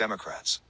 [0.00, 0.62] Democrats.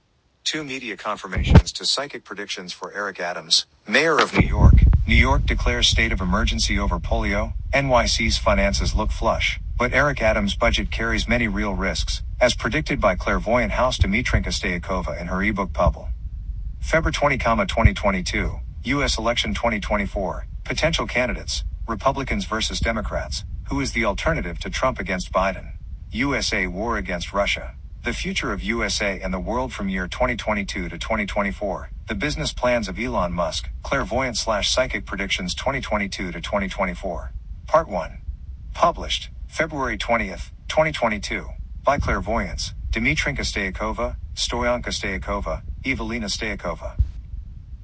[0.43, 4.75] Two media confirmations to psychic predictions for Eric Adams, mayor of New York.
[5.07, 7.53] New York declares state of emergency over polio.
[7.73, 13.15] NYC's finances look flush, but Eric Adams' budget carries many real risks, as predicted by
[13.15, 16.09] clairvoyant house Dimitrinka Stoichkova in her ebook Pubble.
[16.81, 19.17] February 20, 2022, U.S.
[19.17, 25.71] election 2024, potential candidates, Republicans versus Democrats, who is the alternative to Trump against Biden?
[26.11, 27.75] USA war against Russia.
[28.03, 31.91] The future of USA and the world from year 2022 to 2024.
[32.07, 37.31] The business plans of Elon Musk, clairvoyant slash psychic predictions 2022 to 2024.
[37.67, 38.17] Part 1.
[38.73, 41.45] Published, February 20th, 2022.
[41.83, 46.95] By clairvoyants, Dimitrinka Stoichkova, Stoyanka Stoichkova, Evelina Stoichkova.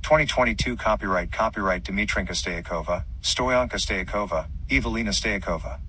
[0.02, 5.80] 2022 copyright Copyright Dimitrinka Stoichkova, Stoyanka Stoichkova, Evelina Stoichkova.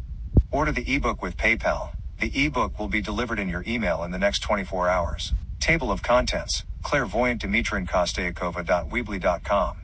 [0.50, 1.97] Order the ebook with PayPal.
[2.20, 5.34] The ebook will be delivered in your email in the next 24 hours.
[5.60, 9.76] Table of contents, clairvoyant Dimitrinkostoichkova.weebly.com.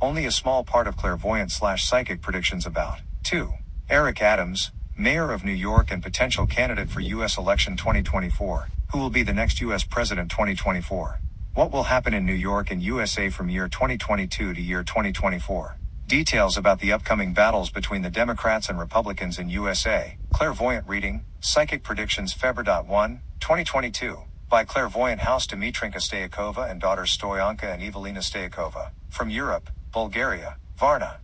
[0.00, 3.52] Only a small part of clairvoyant slash psychic predictions about 2.
[3.90, 7.36] Eric Adams, mayor of New York and potential candidate for U.S.
[7.38, 9.82] election 2024, who will be the next U.S.
[9.84, 11.20] president 2024.
[11.54, 15.76] What will happen in New York and USA from year 2022 to year 2024?
[16.08, 20.16] Details about the upcoming battles between the Democrats and Republicans in USA.
[20.32, 24.16] Clairvoyant reading, Psychic Predictions February 1, 2022,
[24.48, 31.18] by Clairvoyant House Dimitrinka Stoichkova and daughters Stoyanka and Evelina Stoichkova, from Europe, Bulgaria, Varna.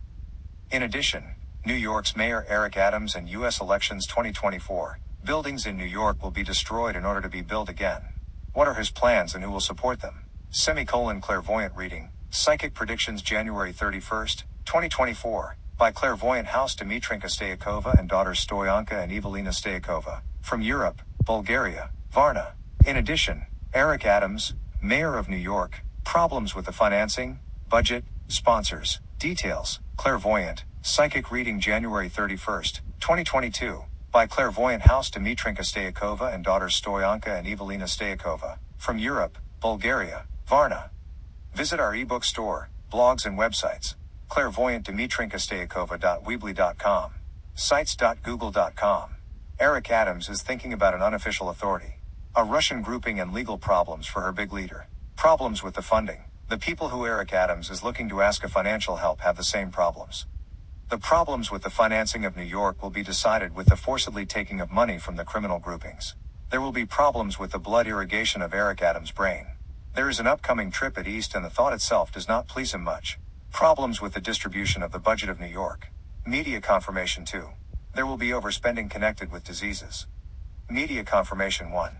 [0.69, 1.33] In addition,
[1.65, 3.59] New York's Mayor Eric Adams and U.S.
[3.59, 8.03] elections 2024, buildings in New York will be destroyed in order to be built again.
[8.53, 10.25] What are his plans and who will support them?
[10.51, 18.45] Semicolon Clairvoyant reading, Psychic Predictions January 31st, 2024, by Clairvoyant House Dimitrinka Stoichkova and daughters
[18.45, 22.53] Stoyanka and Evelina Stoichkova, from Europe, Bulgaria, Varna.
[22.85, 29.79] In addition, Eric Adams, Mayor of New York, problems with the financing, budget, sponsors, details,
[29.97, 37.47] clairvoyant, psychic reading January 31st, 2022, by Clairvoyant House Dimitrinka Stoichkova and daughters Stoyanka and
[37.47, 40.89] Evelina Stoichkova, from Europe, Bulgaria, Varna.
[41.53, 43.95] Visit our ebook store, blogs and websites
[44.35, 45.39] clairvoyant Dimitrinka
[47.55, 49.09] sites.google.com.
[49.61, 52.01] Eric Adams is thinking about an unofficial authority.
[52.35, 54.89] A Russian grouping and legal problems for her big leader.
[55.15, 56.25] Problems with the funding.
[56.49, 59.71] The people who Eric Adams is looking to ask a financial help have the same
[59.71, 60.27] problems.
[60.89, 64.59] The problems with the financing of New York will be decided with the forcibly taking
[64.59, 66.15] of money from the criminal groupings.
[66.51, 69.47] There will be problems with the blood irrigation of Eric Adams' brain.
[69.95, 72.83] There is an upcoming trip at East and the thought itself does not please him
[72.83, 73.17] much.
[73.55, 75.87] Problems with the distribution of the budget of New York.
[76.25, 77.47] Media confirmation 2.
[77.95, 80.07] There will be overspending connected with diseases.
[80.69, 81.95] Media confirmation 1.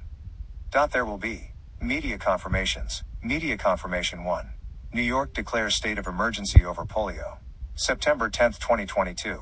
[0.69, 1.53] Dot there will be.
[1.81, 3.05] Media confirmations.
[3.23, 4.49] Media confirmation 1.
[4.93, 7.37] New York declares state of emergency over polio.
[7.75, 9.39] September 10, 2022.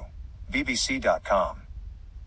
[0.52, 1.64] BBC.com.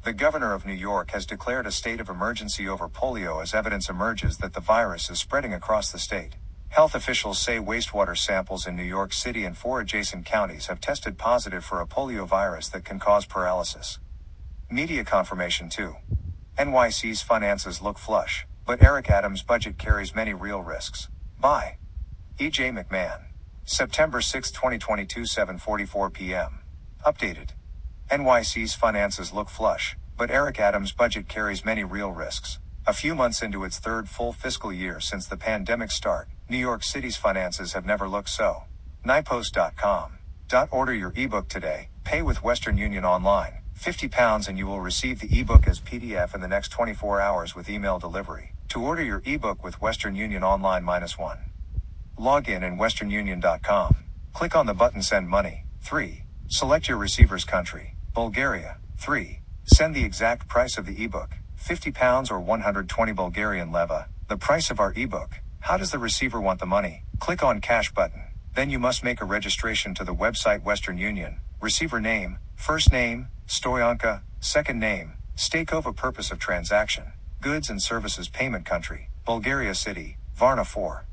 [0.03, 3.89] The governor of New York has declared a state of emergency over polio as evidence
[3.89, 6.35] emerges that the virus is spreading across the state.
[6.77, 11.19] Health officials say wastewater samples in New York City and four adjacent counties have tested
[11.19, 14.01] positive for a polio virus that can cause paralysis.
[14.71, 15.97] Media confirmation too.
[16.59, 21.11] NYC's finances look flush, but Eric Adams' budget carries many real risks.
[21.41, 21.79] Bye.
[22.39, 22.71] E.J.
[22.73, 23.21] McMahon.
[23.65, 26.63] September 6, 2022, 7:44 p.m.
[27.07, 27.51] Updated.
[28.11, 32.61] NYC's finances look flush, but Eric Adams' budget carries many real risks.
[32.89, 36.85] A few months into its third full fiscal year since the pandemic start, New York
[36.85, 38.63] City's finances have never looked so.
[39.05, 40.19] NYPost.com.
[40.71, 41.89] Order your ebook today.
[42.05, 43.55] Pay with Western Union online.
[43.75, 47.57] 50 pounds and you will receive the ebook as PDF in the next 24 hours
[47.57, 48.55] with email delivery.
[48.69, 51.39] To order your ebook with Western Union online minus one.
[52.17, 53.97] Log in in westernunion.com.
[54.33, 55.65] Click on the button send money.
[55.83, 56.23] 3.
[56.47, 57.97] Select your receiver's country.
[58.15, 58.79] Bulgaria.
[58.99, 59.41] 3.
[59.65, 61.31] Send the exact price of the ebook.
[61.57, 64.09] 50 pounds or 120 Bulgarian leva.
[64.29, 65.41] The price of our ebook.
[65.61, 67.05] How does the receiver want the money?
[67.21, 68.23] Click on Cash button.
[68.55, 71.41] Then you must make a registration to the website Western Union.
[71.61, 77.13] Receiver name, first name, Stoyanka, second name, Stoichkova purpose of transaction,
[77.43, 81.07] goods and services payment country, Bulgaria City, Varna 4.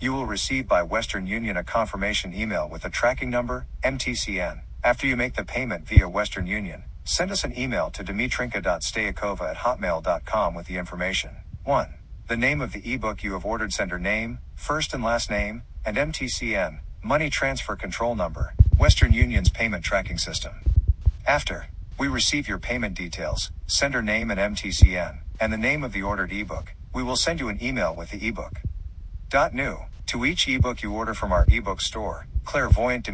[0.00, 4.62] You will receive by Western Union a confirmation email with a tracking number, MTCN.
[4.84, 9.56] After you make the payment via Western Union, send us an email to dimitrinka.stoichkova at
[9.58, 11.36] hotmail.com with the information.
[11.64, 11.94] 1.
[12.28, 15.96] The name of the ebook you have ordered sender name, first and last name, and
[15.96, 20.54] MTCN, money transfer control number, Western Union's payment tracking system.
[21.26, 21.66] After
[21.98, 26.32] we receive your payment details, sender name and MTCN, and the name of the ordered
[26.32, 28.60] ebook, we will send you an email with the ebook.
[29.28, 29.78] Dot new.
[30.06, 33.06] To each ebook you order from our ebook store, clairvoyant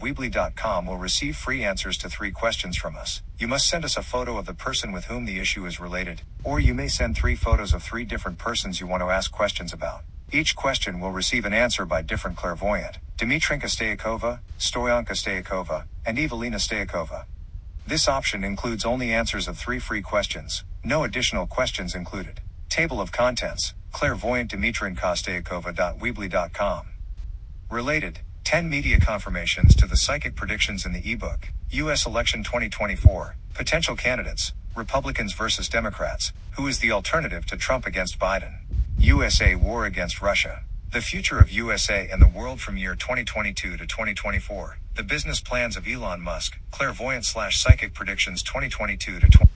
[0.00, 3.22] Weebly.com will receive free answers to three questions from us.
[3.38, 6.22] You must send us a photo of the person with whom the issue is related,
[6.44, 9.72] or you may send three photos of three different persons you want to ask questions
[9.72, 10.02] about.
[10.32, 16.56] Each question will receive an answer by different clairvoyant, Dimitrinka Stoichkova, Stoyanka Stoichkova, and Evelina
[16.56, 17.24] Stoichkova.
[17.86, 22.40] This option includes only answers of three free questions, no additional questions included.
[22.68, 24.50] Table of contents, clairvoyant
[26.00, 26.86] Weebly.com.
[27.70, 32.06] Related, 10 media confirmations to the psychic predictions in the ebook, U.S.
[32.06, 38.58] election 2024, potential candidates, Republicans versus Democrats, who is the alternative to Trump against Biden?
[38.98, 40.62] USA war against Russia.
[40.92, 44.78] The future of USA and the world from year 2022 to 2024.
[44.94, 49.55] The business plans of Elon Musk, clairvoyant slash psychic predictions 2022 to 20.